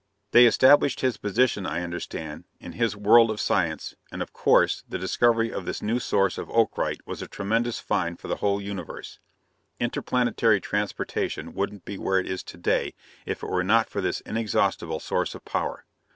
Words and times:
They 0.31 0.47
established 0.47 1.01
his 1.01 1.17
position, 1.17 1.67
I 1.67 1.83
understand, 1.83 2.45
in 2.59 2.71
his 2.71 2.95
world 2.97 3.29
of 3.29 3.39
science, 3.39 3.93
and 4.11 4.23
of 4.23 4.33
course, 4.33 4.83
the 4.89 4.97
discovery 4.97 5.53
of 5.53 5.65
this 5.65 5.79
new 5.83 5.99
source 5.99 6.39
of 6.39 6.47
ocrite 6.49 7.05
was 7.05 7.21
a 7.21 7.27
tremendous 7.27 7.77
find 7.79 8.19
for 8.19 8.27
the 8.27 8.37
whole 8.37 8.59
Universe; 8.59 9.19
interplanetary 9.79 10.59
transportation 10.59 11.53
wouldn't 11.53 11.85
be 11.85 11.99
where 11.99 12.17
it 12.17 12.25
is 12.25 12.41
to 12.45 12.57
day 12.57 12.95
if 13.27 13.43
it 13.43 13.47
were 13.47 13.63
not 13.63 13.89
for 13.91 14.01
this 14.01 14.21
inexhaustible 14.21 14.99
source 14.99 15.35
of 15.35 15.45
power. 15.45 15.85